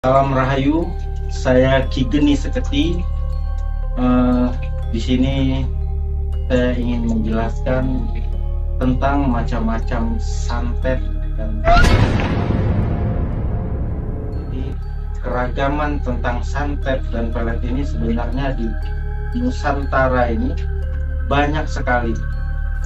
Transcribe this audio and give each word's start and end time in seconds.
Salam 0.00 0.32
Rahayu, 0.32 0.88
saya 1.28 1.84
Ki 1.92 2.08
Geni 2.08 2.32
Seketi. 2.32 3.04
Uh, 4.00 4.48
di 4.88 4.96
sini 4.96 5.60
saya 6.48 6.72
ingin 6.72 7.04
menjelaskan 7.04 8.08
tentang 8.80 9.28
macam-macam 9.28 10.16
santet 10.16 11.04
dan 11.36 11.60
jadi 14.32 14.72
keragaman 15.20 16.00
tentang 16.00 16.40
santet 16.48 17.04
dan 17.12 17.28
pelet 17.28 17.60
ini 17.60 17.84
sebenarnya 17.84 18.56
di 18.56 18.72
Nusantara 19.36 20.32
ini 20.32 20.56
banyak 21.28 21.68
sekali 21.68 22.16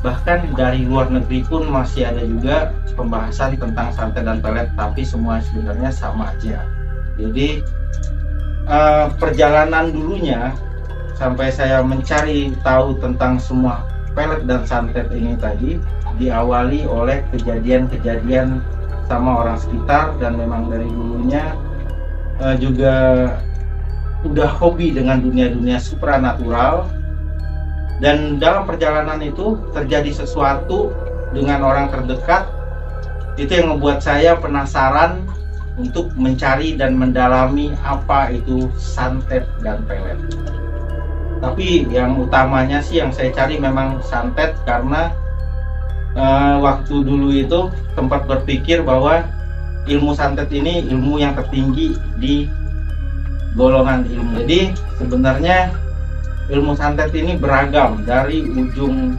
bahkan 0.03 0.51
dari 0.59 0.83
luar 0.83 1.15
negeri 1.15 1.46
pun 1.46 1.71
masih 1.71 2.11
ada 2.11 2.27
juga 2.27 2.75
pembahasan 2.99 3.55
tentang 3.55 3.95
santet 3.95 4.27
dan 4.27 4.43
pelet 4.43 4.67
tapi 4.75 5.07
semua 5.07 5.39
sebenarnya 5.39 5.95
sama 5.95 6.35
aja 6.35 6.59
jadi 7.21 7.62
uh, 8.67 9.12
perjalanan 9.17 9.95
dulunya 9.95 10.54
sampai 11.14 11.54
saya 11.54 11.81
mencari 11.81 12.50
tahu 12.67 12.99
tentang 12.99 13.39
semua 13.39 13.87
pelet 14.14 14.43
dan 14.46 14.63
santet 14.67 15.11
ini 15.14 15.39
tadi 15.39 15.79
diawali 16.18 16.87
oleh 16.87 17.23
kejadian-kejadian 17.35 18.63
sama 19.11 19.45
orang 19.45 19.59
sekitar 19.59 20.17
dan 20.23 20.39
memang 20.39 20.71
dari 20.71 20.87
dulunya 20.87 21.54
uh, 22.40 22.57
juga 22.57 22.95
udah 24.25 24.51
hobi 24.57 24.95
dengan 24.95 25.21
dunia-dunia 25.21 25.76
supranatural. 25.76 26.89
Dan 28.03 28.43
dalam 28.43 28.67
perjalanan 28.67 29.23
itu 29.23 29.61
terjadi 29.71 30.25
sesuatu 30.25 30.90
dengan 31.31 31.62
orang 31.62 31.93
terdekat. 31.95 32.51
Itu 33.39 33.55
yang 33.55 33.78
membuat 33.78 34.03
saya 34.03 34.34
penasaran 34.34 35.23
untuk 35.75 36.14
mencari 36.14 36.78
dan 36.78 36.95
mendalami 36.95 37.75
apa 37.83 38.31
itu 38.31 38.70
santet 38.78 39.42
dan 39.62 39.83
pelet. 39.87 40.19
Tapi 41.43 41.91
yang 41.91 42.17
utamanya 42.17 42.79
sih 42.79 43.03
yang 43.03 43.11
saya 43.11 43.35
cari 43.35 43.59
memang 43.59 43.98
santet 44.07 44.55
karena 44.65 45.11
uh, 46.15 46.63
waktu 46.63 47.03
dulu 47.03 47.35
itu 47.35 47.69
tempat 47.98 48.25
berpikir 48.31 48.87
bahwa 48.87 49.27
ilmu 49.85 50.17
santet 50.17 50.48
ini 50.55 50.87
ilmu 50.89 51.21
yang 51.21 51.35
tertinggi 51.37 51.98
di 52.17 52.48
golongan 53.59 54.07
ilmu. 54.09 54.47
Jadi 54.47 54.73
sebenarnya 54.97 55.75
ilmu 56.48 56.73
santet 56.79 57.11
ini 57.13 57.37
beragam 57.37 58.07
dari 58.07 58.47
ujung 58.47 59.19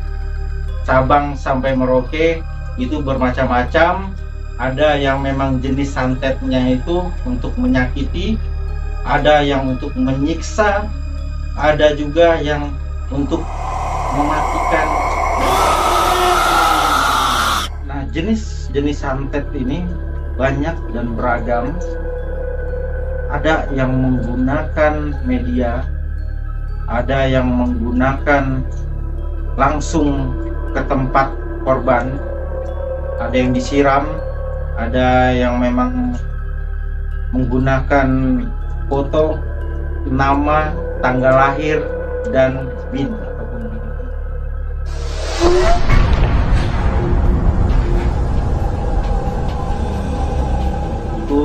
cabang 0.86 1.34
sampai 1.34 1.74
Merauke 1.74 2.42
itu 2.78 3.02
bermacam-macam 3.02 4.14
ada 4.56 4.96
yang 4.96 5.20
memang 5.20 5.60
jenis 5.60 5.92
santetnya 5.92 6.80
itu 6.80 7.12
untuk 7.28 7.52
menyakiti 7.60 8.40
ada 9.04 9.44
yang 9.44 9.76
untuk 9.76 9.92
menyiksa 10.00 10.88
ada 11.60 11.96
juga 11.96 12.40
yang 12.40 12.72
untuk 13.12 13.44
mematikan. 14.16 14.88
Nah 17.84 18.02
jenis-jenis 18.16 18.98
santet 18.98 19.46
ini 19.56 19.84
banyak 20.36 20.76
dan 20.96 21.16
beragam. 21.16 21.76
Ada 23.32 23.68
yang 23.76 23.92
menggunakan 23.92 25.20
media 25.28 25.84
ada 26.86 27.26
yang 27.26 27.50
menggunakan 27.50 28.62
langsung 29.58 30.30
ke 30.70 30.82
tempat 30.86 31.34
korban 31.66 32.14
ada 33.18 33.34
yang 33.34 33.56
disiram 33.58 34.06
ada 34.76 35.32
yang 35.32 35.64
memang 35.64 36.20
menggunakan 37.32 38.08
foto 38.92 39.40
nama 40.08 40.76
tanggal 41.00 41.32
lahir 41.32 41.80
dan 42.30 42.68
bin 42.92 43.10
itu 51.26 51.42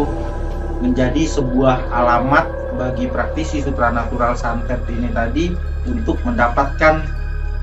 menjadi 0.82 1.22
sebuah 1.25 1.88
alamat 1.88 2.47
bagi 2.76 3.06
praktisi 3.09 3.62
supranatural 3.62 4.34
santet 4.34 4.81
ini 4.91 5.09
tadi 5.15 5.55
untuk 5.88 6.21
mendapatkan 6.26 7.05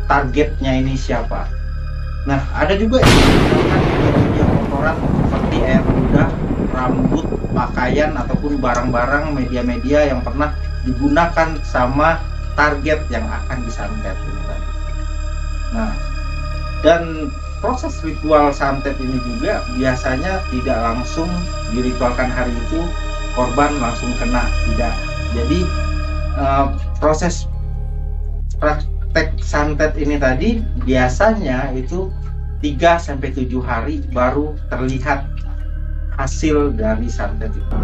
targetnya 0.07 0.71
ini 0.81 0.97
siapa. 0.97 1.45
Nah, 2.25 2.41
ada 2.53 2.73
juga 2.75 2.99
yang 3.01 3.13
menggunakan 3.13 3.81
kotoran 4.67 5.16
air 5.67 5.83
ludah, 5.83 6.31
rambut, 6.71 7.27
pakaian 7.51 8.15
ataupun 8.15 8.63
barang-barang 8.63 9.35
media-media 9.35 10.15
yang 10.15 10.23
pernah 10.23 10.55
digunakan 10.87 11.59
sama 11.67 12.23
target 12.55 13.03
yang 13.11 13.27
akan 13.27 13.59
disantet 13.67 14.15
ini 14.15 14.41
tadi. 14.47 14.69
Nah, 15.75 15.91
dan 16.81 17.27
proses 17.59 17.99
ritual 18.05 18.53
santet 18.53 18.95
ini 19.01 19.17
juga 19.25 19.65
biasanya 19.75 20.41
tidak 20.53 20.77
langsung 20.77 21.29
diritualkan 21.73 22.29
hari 22.29 22.53
itu 22.69 22.81
korban 23.33 23.73
langsung 23.81 24.13
kena 24.21 24.45
tidak 24.73 24.93
jadi 25.33 25.59
uh, 26.37 26.65
proses 27.01 27.49
praktek 28.61 29.33
santet 29.41 29.93
ini 29.97 30.21
tadi 30.21 30.61
biasanya 30.85 31.73
itu 31.73 32.13
3 32.61 32.97
sampai 32.97 33.29
7 33.33 33.53
hari 33.61 34.01
baru 34.13 34.57
terlihat 34.73 35.25
hasil 36.17 36.73
dari 36.73 37.07
santet 37.07 37.53
itu 37.53 37.75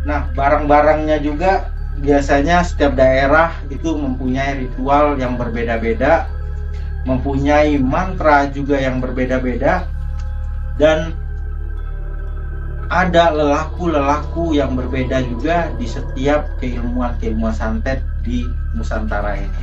Nah, 0.00 0.26
barang-barangnya 0.34 1.22
juga 1.22 1.70
biasanya 2.00 2.64
setiap 2.64 2.96
daerah 2.96 3.52
itu 3.68 3.94
mempunyai 3.94 4.66
ritual 4.66 5.20
yang 5.20 5.36
berbeda-beda, 5.36 6.26
mempunyai 7.04 7.76
mantra 7.78 8.48
juga 8.50 8.80
yang 8.80 8.98
berbeda-beda 8.98 9.86
dan 10.80 11.12
ada 12.90 13.30
lelaku-lelaku 13.30 14.58
yang 14.58 14.74
berbeda 14.74 15.22
juga 15.22 15.70
di 15.78 15.86
setiap 15.86 16.58
keilmuan-keilmuan 16.58 17.54
santet 17.54 18.02
di 18.26 18.42
Nusantara 18.74 19.38
ini. 19.38 19.62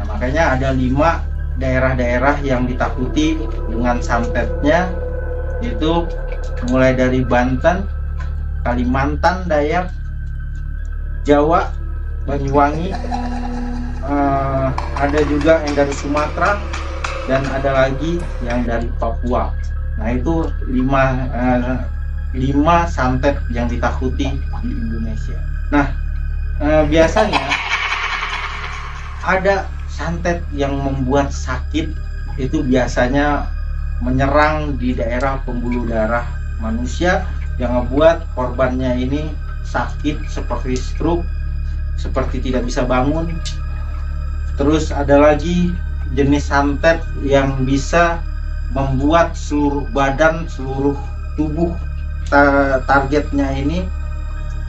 Nah, 0.00 0.08
makanya 0.08 0.56
ada 0.56 0.72
lima 0.72 1.20
daerah-daerah 1.58 2.40
yang 2.40 2.64
ditakuti 2.64 3.36
dengan 3.68 4.00
santetnya 4.00 4.88
itu 5.62 6.06
mulai 6.70 6.94
dari 6.94 7.22
Banten, 7.22 7.86
Kalimantan, 8.62 9.46
Dayak, 9.46 9.90
Jawa, 11.26 11.70
Banyuwangi, 12.26 12.92
uh, 14.04 14.68
ada 14.96 15.20
juga 15.26 15.64
yang 15.64 15.74
dari 15.74 15.94
Sumatera 15.94 16.60
dan 17.28 17.42
ada 17.52 17.86
lagi 17.86 18.20
yang 18.44 18.64
dari 18.64 18.88
Papua. 18.96 19.52
Nah 19.98 20.08
itu 20.14 20.46
lima 20.70 21.26
uh, 21.32 21.78
lima 22.36 22.84
santet 22.84 23.40
yang 23.48 23.70
ditakuti 23.70 24.36
di 24.36 24.68
Indonesia. 24.68 25.38
Nah, 25.72 25.86
eh, 26.60 26.82
biasanya 26.88 27.44
ada 29.24 29.64
santet 29.88 30.44
yang 30.52 30.76
membuat 30.76 31.32
sakit 31.32 31.92
itu 32.36 32.58
biasanya 32.64 33.48
menyerang 33.98 34.78
di 34.78 34.94
daerah 34.94 35.42
pembuluh 35.42 35.86
darah 35.86 36.26
manusia 36.62 37.26
yang 37.58 37.74
membuat 37.74 38.22
korbannya 38.38 38.94
ini 38.98 39.34
sakit 39.66 40.30
seperti 40.30 40.78
stroke, 40.78 41.26
seperti 41.98 42.38
tidak 42.38 42.66
bisa 42.66 42.86
bangun. 42.86 43.34
Terus 44.58 44.90
ada 44.94 45.18
lagi 45.18 45.74
jenis 46.14 46.50
santet 46.50 47.02
yang 47.20 47.66
bisa 47.66 48.22
membuat 48.72 49.34
seluruh 49.34 49.86
badan, 49.90 50.46
seluruh 50.46 50.96
tubuh 51.34 51.74
targetnya 52.86 53.48
ini 53.56 53.86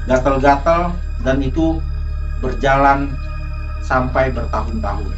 gatal-gatal 0.08 0.96
dan 1.22 1.38
itu 1.44 1.84
berjalan 2.40 3.12
sampai 3.84 4.31
bertahun-tahun. 4.31 5.12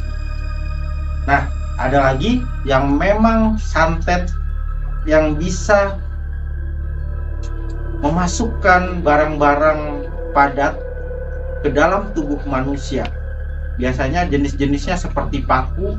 Nah, 1.28 1.46
ada 1.80 2.12
lagi 2.12 2.44
yang 2.68 2.96
memang 3.00 3.56
santet 3.56 4.28
yang 5.08 5.34
bisa 5.36 5.96
memasukkan 8.02 9.00
barang-barang 9.06 10.10
padat 10.34 10.74
ke 11.62 11.70
dalam 11.70 12.10
tubuh 12.12 12.38
manusia. 12.44 13.06
Biasanya 13.78 14.26
jenis-jenisnya 14.28 14.98
seperti 14.98 15.46
paku, 15.46 15.96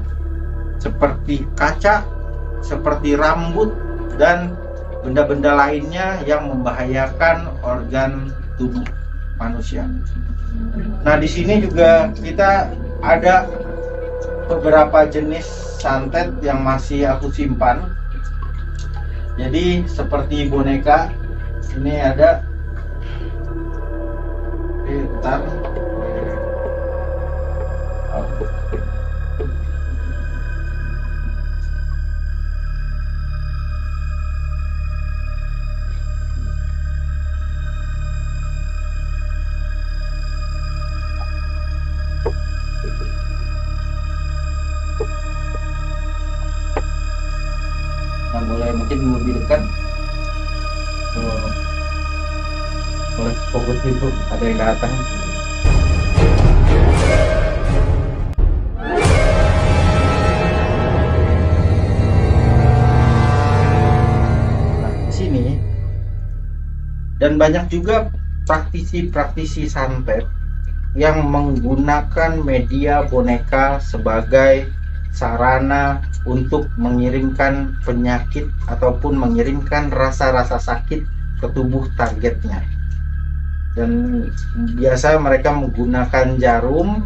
seperti 0.78 1.48
kaca, 1.56 2.04
seperti 2.60 3.16
rambut, 3.16 3.72
dan 4.20 4.54
benda-benda 5.02 5.56
lainnya 5.56 6.22
yang 6.28 6.48
membahayakan 6.52 7.50
organ 7.64 8.32
tubuh 8.60 8.84
manusia. 9.40 9.88
Nah, 11.02 11.18
di 11.18 11.28
sini 11.28 11.66
juga 11.66 12.14
kita 12.14 12.70
ada 13.02 13.50
beberapa 14.48 15.08
jenis 15.08 15.46
santet 15.80 16.32
yang 16.40 16.64
masih 16.64 17.08
aku 17.08 17.32
simpan. 17.32 17.92
Jadi 19.36 19.84
seperti 19.90 20.48
boneka, 20.48 21.10
ini 21.76 21.98
ada. 21.98 22.46
Oh. 28.14 28.63
Mungkin 48.74 49.00
lebih 49.22 49.38
dekat 49.38 49.62
boleh 53.14 53.38
fokus 53.54 53.80
itu 53.86 54.08
ada 54.34 54.44
yang 54.44 54.58
datang. 54.58 54.94
Nah 64.82 64.94
di 65.06 65.14
sini 65.14 65.46
dan 67.22 67.38
banyak 67.38 67.70
juga 67.70 68.10
praktisi-praktisi 68.50 69.70
santet 69.70 70.26
yang 70.98 71.30
menggunakan 71.30 72.42
media 72.42 73.06
boneka 73.06 73.78
sebagai 73.78 74.66
sarana 75.14 76.02
untuk 76.26 76.66
mengirimkan 76.76 77.78
penyakit 77.86 78.50
ataupun 78.66 79.14
mengirimkan 79.14 79.94
rasa-rasa 79.94 80.58
sakit 80.58 81.06
ke 81.38 81.48
tubuh 81.54 81.86
targetnya. 81.94 82.66
Dan 83.78 84.26
biasa 84.78 85.22
mereka 85.22 85.54
menggunakan 85.54 86.38
jarum 86.42 87.06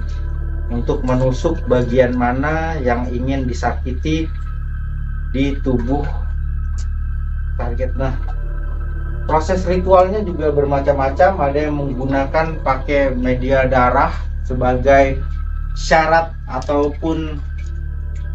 untuk 0.72 1.04
menusuk 1.04 1.64
bagian 1.68 2.16
mana 2.16 2.76
yang 2.80 3.08
ingin 3.12 3.48
disakiti 3.48 4.28
di 5.32 5.56
tubuh 5.64 6.04
target. 7.60 7.96
Nah, 7.96 8.16
proses 9.28 9.64
ritualnya 9.68 10.24
juga 10.24 10.52
bermacam-macam. 10.52 11.32
Ada 11.52 11.60
yang 11.68 11.76
menggunakan 11.76 12.60
pakai 12.64 13.16
media 13.16 13.68
darah 13.68 14.12
sebagai 14.44 15.20
syarat 15.76 16.32
ataupun 16.48 17.40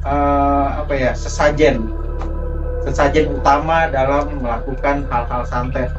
uh, 0.06 0.82
apa 0.84 0.93
ya 0.94 1.10
sesajen. 1.14 1.90
Sesajen 2.82 3.31
utama 3.38 3.87
dalam 3.90 4.43
melakukan 4.43 5.06
hal-hal 5.06 5.43
santet. 5.46 5.90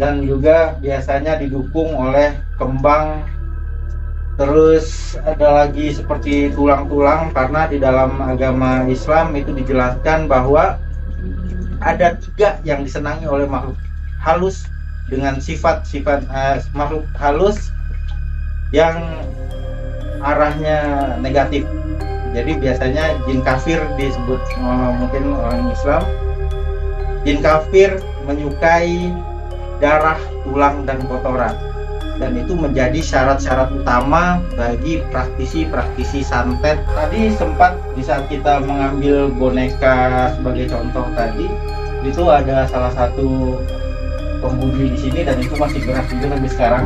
Dan 0.00 0.24
juga 0.24 0.76
biasanya 0.80 1.36
didukung 1.36 1.92
oleh 1.92 2.36
kembang. 2.56 3.24
Terus 4.40 5.14
ada 5.28 5.64
lagi 5.64 5.92
seperti 5.92 6.56
tulang-tulang 6.56 7.36
karena 7.36 7.68
di 7.68 7.76
dalam 7.76 8.16
agama 8.24 8.88
Islam 8.88 9.36
itu 9.36 9.52
dijelaskan 9.52 10.24
bahwa 10.24 10.80
ada 11.84 12.16
tiga 12.16 12.56
yang 12.64 12.80
disenangi 12.80 13.28
oleh 13.28 13.44
makhluk 13.44 13.76
halus 14.24 14.64
dengan 15.12 15.36
sifat-sifat 15.36 16.24
uh, 16.32 16.56
makhluk 16.72 17.04
halus 17.20 17.68
yang 18.72 18.96
arahnya 20.24 21.12
negatif 21.20 21.68
jadi 22.32 22.56
biasanya 22.56 23.04
jin 23.28 23.44
kafir 23.44 23.76
disebut 24.00 24.40
uh, 24.64 24.90
mungkin 24.96 25.36
orang 25.36 25.68
Islam. 25.68 26.02
Jin 27.28 27.44
kafir 27.44 28.00
menyukai 28.24 29.12
darah 29.78 30.18
tulang 30.48 30.88
dan 30.88 31.04
kotoran. 31.04 31.54
Dan 32.16 32.38
itu 32.38 32.54
menjadi 32.54 33.02
syarat-syarat 33.02 33.72
utama 33.72 34.40
bagi 34.56 35.04
praktisi-praktisi 35.12 36.24
santet. 36.24 36.80
Tadi 36.96 37.34
sempat 37.36 37.76
di 37.92 38.02
saat 38.04 38.28
kita 38.32 38.64
mengambil 38.64 39.28
boneka 39.32 40.32
sebagai 40.38 40.72
contoh 40.72 41.04
tadi 41.12 41.46
itu 42.02 42.22
ada 42.26 42.66
salah 42.66 42.90
satu 42.90 43.58
pembudi 44.42 44.90
di 44.90 44.98
sini 44.98 45.20
dan 45.22 45.38
itu 45.38 45.54
masih 45.54 45.78
juga 45.86 46.02
sampai 46.02 46.50
sekarang 46.50 46.84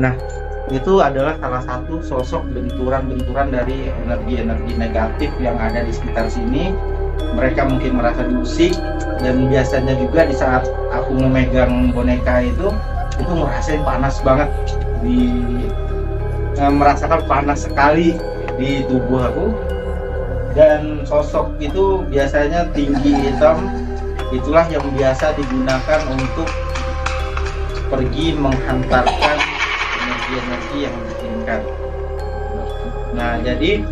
nah 0.00 0.16
itu 0.70 1.02
adalah 1.02 1.34
salah 1.42 1.62
satu 1.66 1.98
sosok 1.98 2.46
benturan-benturan 2.54 3.50
dari 3.50 3.90
energi-energi 4.06 4.78
negatif 4.78 5.30
yang 5.42 5.58
ada 5.58 5.82
di 5.82 5.90
sekitar 5.90 6.30
sini. 6.30 6.70
Mereka 7.34 7.66
mungkin 7.66 7.98
merasa 7.98 8.22
diusik 8.22 8.78
dan 9.18 9.50
biasanya 9.50 9.98
juga 9.98 10.30
di 10.30 10.34
saat 10.34 10.70
aku 10.94 11.18
memegang 11.18 11.90
boneka 11.90 12.46
itu 12.46 12.70
itu 13.18 13.32
ngerasain 13.34 13.82
panas 13.82 14.22
banget. 14.22 14.48
Di 15.02 15.18
eh, 16.54 16.72
merasakan 16.72 17.26
panas 17.26 17.66
sekali 17.66 18.14
di 18.54 18.86
tubuh 18.86 19.26
aku. 19.26 19.46
Dan 20.54 21.02
sosok 21.06 21.58
itu 21.58 22.06
biasanya 22.06 22.70
tinggi 22.70 23.14
hitam. 23.26 23.70
Itulah 24.30 24.66
yang 24.70 24.86
biasa 24.94 25.34
digunakan 25.34 26.00
untuk 26.14 26.46
pergi 27.90 28.38
menghantarkan 28.38 29.49
energi-energi 30.30 30.78
yang 30.86 30.94
diinginkan 30.94 31.60
nah 33.10 33.34
jadi 33.42 33.82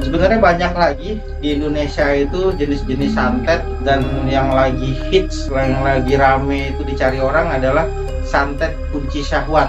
sebenarnya 0.00 0.40
banyak 0.40 0.72
lagi 0.72 1.10
di 1.44 1.48
Indonesia 1.60 2.08
itu 2.16 2.56
jenis-jenis 2.56 3.12
santet 3.12 3.60
dan 3.84 4.02
yang 4.26 4.50
lagi 4.50 4.96
hits 5.12 5.52
yang 5.52 5.84
lagi 5.84 6.16
rame 6.16 6.72
itu 6.72 6.82
dicari 6.88 7.20
orang 7.20 7.52
adalah 7.52 7.84
santet 8.32 8.72
kunci 8.90 9.20
syahwat. 9.20 9.68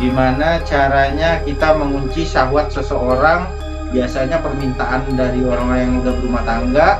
Gimana 0.00 0.58
caranya 0.64 1.38
kita 1.44 1.76
mengunci 1.76 2.24
syahwat 2.26 2.72
seseorang? 2.72 3.46
Biasanya 3.94 4.42
permintaan 4.42 5.06
dari 5.14 5.44
orang 5.46 5.70
yang 5.78 5.92
udah 6.02 6.12
berumah 6.18 6.42
tangga 6.42 6.98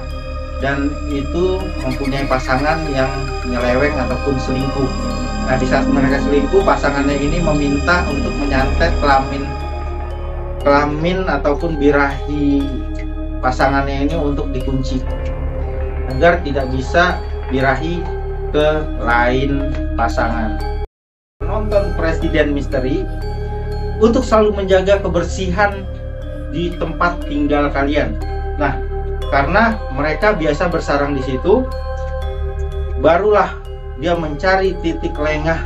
dan 0.63 0.93
itu 1.11 1.59
mempunyai 1.83 2.27
pasangan 2.27 2.83
yang 2.93 3.11
nyeleweng 3.47 3.95
ataupun 3.99 4.35
selingkuh. 4.39 4.91
Nah 5.45 5.57
di 5.61 5.67
saat 5.69 5.85
mereka 5.91 6.23
selingkuh 6.25 6.63
pasangannya 6.63 7.17
ini 7.19 7.39
meminta 7.43 8.07
untuk 8.09 8.33
menyantet 8.41 8.93
kelamin 9.03 9.45
kelamin 10.65 11.29
ataupun 11.29 11.77
birahi 11.77 12.65
pasangannya 13.45 14.09
ini 14.09 14.17
untuk 14.17 14.49
dikunci. 14.51 15.05
Agar 16.09 16.41
tidak 16.41 16.73
bisa 16.73 17.21
birahi 17.53 18.01
ke 18.49 18.67
lain 19.05 19.69
pasangan. 20.01 20.57
Nonton 21.45 21.93
Presiden 22.01 22.57
Misteri 22.57 23.05
untuk 24.01 24.25
selalu 24.25 24.65
menjaga 24.65 25.05
kebersihan 25.05 25.85
di 26.49 26.73
tempat 26.81 27.21
tinggal 27.29 27.69
kalian. 27.69 28.17
Nah, 28.57 28.81
karena 29.29 29.79
mereka 29.93 30.37
biasa 30.37 30.69
bersarang 30.69 31.17
di 31.17 31.23
situ, 31.25 31.65
barulah 33.01 33.57
dia 34.01 34.17
mencari 34.19 34.75
titik 34.83 35.15
lengah 35.15 35.61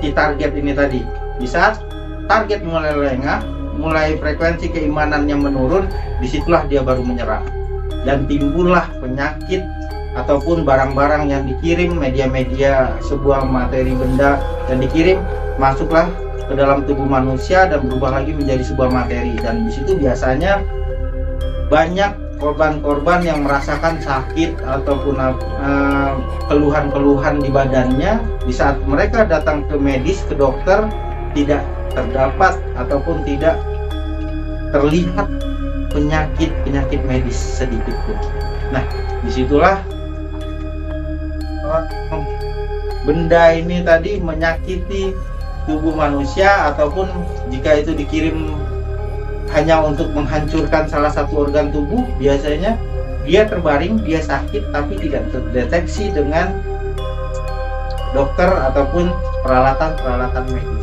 di 0.00 0.10
target 0.10 0.50
ini 0.56 0.72
tadi. 0.74 1.00
Di 1.40 1.46
saat 1.48 1.80
target 2.26 2.64
mulai 2.64 2.92
lengah, 2.92 3.44
mulai 3.76 4.16
frekuensi 4.18 4.68
keimanannya 4.72 5.36
menurun, 5.36 5.88
di 6.20 6.26
situlah 6.28 6.66
dia 6.68 6.84
baru 6.84 7.04
menyerah. 7.04 7.44
Dan 8.04 8.24
timbullah 8.24 8.88
penyakit 9.00 9.60
ataupun 10.18 10.66
barang-barang 10.66 11.30
yang 11.30 11.46
dikirim 11.46 11.94
media-media 11.94 12.98
sebuah 13.06 13.46
materi 13.46 13.94
benda 13.94 14.42
dan 14.66 14.82
dikirim 14.82 15.22
masuklah 15.60 16.10
ke 16.50 16.58
dalam 16.58 16.82
tubuh 16.82 17.06
manusia 17.06 17.70
dan 17.70 17.86
berubah 17.86 18.18
lagi 18.18 18.34
menjadi 18.34 18.66
sebuah 18.66 18.90
materi 18.90 19.38
dan 19.38 19.68
di 19.68 19.70
situ 19.70 19.94
biasanya 19.94 20.66
banyak 21.70 22.10
korban-korban 22.40 23.20
yang 23.20 23.44
merasakan 23.44 24.00
sakit 24.00 24.56
ataupun 24.64 25.20
uh, 25.20 26.16
keluhan-keluhan 26.48 27.38
di 27.38 27.52
badannya 27.52 28.16
di 28.48 28.52
saat 28.56 28.80
mereka 28.88 29.28
datang 29.28 29.68
ke 29.68 29.76
medis 29.76 30.24
ke 30.24 30.34
dokter 30.34 30.88
tidak 31.36 31.62
terdapat 31.92 32.56
ataupun 32.80 33.22
tidak 33.28 33.60
terlihat 34.72 35.28
penyakit-penyakit 35.92 37.00
medis 37.04 37.36
sedikit 37.36 37.94
pun. 38.08 38.16
Nah, 38.72 38.82
di 39.26 39.30
situlah 39.30 39.82
benda 43.04 43.54
ini 43.54 43.82
tadi 43.82 44.18
menyakiti 44.18 45.14
tubuh 45.68 45.94
manusia 45.94 46.72
ataupun 46.72 47.06
jika 47.52 47.84
itu 47.84 47.94
dikirim 47.94 48.54
hanya 49.50 49.82
untuk 49.82 50.14
menghancurkan 50.14 50.86
salah 50.86 51.10
satu 51.10 51.48
organ 51.48 51.74
tubuh 51.74 52.06
biasanya 52.22 52.78
dia 53.26 53.44
terbaring 53.46 54.00
dia 54.06 54.22
sakit 54.22 54.70
tapi 54.70 54.94
tidak 54.98 55.26
terdeteksi 55.34 56.14
dengan 56.14 56.54
dokter 58.14 58.48
ataupun 58.48 59.10
peralatan-peralatan 59.42 60.44
medis 60.54 60.70